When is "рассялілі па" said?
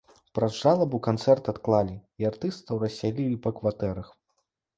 2.85-3.53